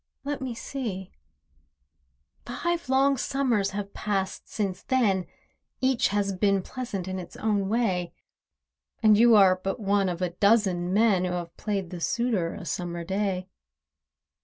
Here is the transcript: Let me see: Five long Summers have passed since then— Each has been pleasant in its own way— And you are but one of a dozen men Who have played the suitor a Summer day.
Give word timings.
Let 0.23 0.41
me 0.41 0.55
see: 0.55 1.11
Five 2.47 2.89
long 2.89 3.17
Summers 3.17 3.69
have 3.69 3.93
passed 3.93 4.49
since 4.49 4.81
then— 4.81 5.27
Each 5.79 6.07
has 6.07 6.33
been 6.33 6.63
pleasant 6.63 7.07
in 7.07 7.19
its 7.19 7.37
own 7.37 7.69
way— 7.69 8.11
And 9.03 9.15
you 9.15 9.35
are 9.35 9.55
but 9.63 9.79
one 9.79 10.09
of 10.09 10.23
a 10.23 10.31
dozen 10.31 10.91
men 10.91 11.23
Who 11.25 11.33
have 11.33 11.55
played 11.55 11.91
the 11.91 12.01
suitor 12.01 12.55
a 12.55 12.65
Summer 12.65 13.03
day. 13.03 13.47